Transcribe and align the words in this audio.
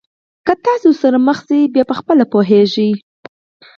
که 0.45 0.53
تاسي 0.63 0.85
ورسره 0.89 1.17
مخ 1.27 1.37
شوی 1.47 1.71
بیا 1.73 1.83
خپله 1.99 2.23
پوهېږئ. 2.33 2.91